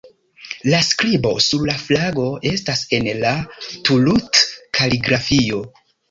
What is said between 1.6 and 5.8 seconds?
la flago estas en la Thuluth-kaligrafio.